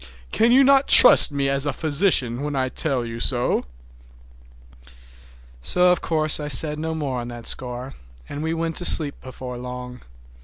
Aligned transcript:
Can 0.31 0.51
you 0.51 0.63
not 0.63 0.87
trust 0.87 1.31
me 1.31 1.47
as 1.47 1.67
a 1.67 1.73
physician 1.73 2.41
when 2.41 2.55
I 2.55 2.69
tell 2.69 3.05
you 3.05 3.19
so?" 3.19 3.65
So 5.61 5.91
of 5.91 6.01
course 6.01 6.39
I 6.39 6.47
said 6.47 6.79
no 6.79 6.95
more 6.95 7.19
on 7.19 7.27
that 7.27 7.45
score, 7.45 7.93
and 8.27 8.41
we 8.41 8.51
went 8.55 8.77
to 8.77 8.85
sleep 8.85 9.21
before 9.21 9.59
long. 9.59 10.01